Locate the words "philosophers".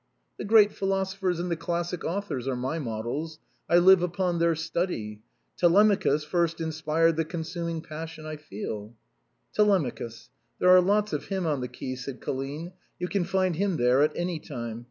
0.71-1.39